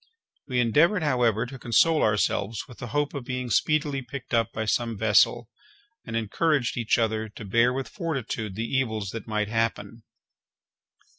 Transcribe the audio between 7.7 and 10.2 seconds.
with fortitude the evils that might happen.